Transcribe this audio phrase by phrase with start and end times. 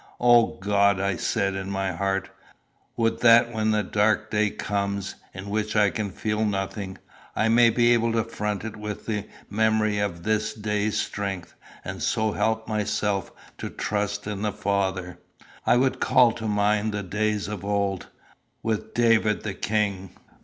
[0.19, 2.31] "O God," I said in my heart,
[2.97, 6.97] "would that when the dark day comes, in which I can feel nothing,
[7.35, 11.53] I may be able to front it with the memory of this day's strength,
[11.85, 15.19] and so help myself to trust in the Father!
[15.67, 18.07] I would call to mind the days of old,
[18.63, 20.09] with David the king."